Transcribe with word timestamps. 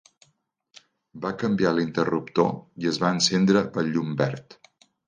Va 1.25 1.33
canviar 1.43 1.75
l'interruptor 1.75 2.51
i 2.85 2.91
es 2.95 3.01
va 3.05 3.15
encendre 3.19 3.65
el 3.85 3.97
llum 3.97 4.21
verd. 4.25 4.63